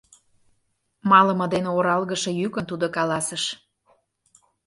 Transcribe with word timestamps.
—малыме 1.09 1.45
дене 1.53 1.69
оралгыше 1.77 2.31
йӱкын 2.39 2.65
тудо 2.69 2.85
каласыш. 2.95 3.43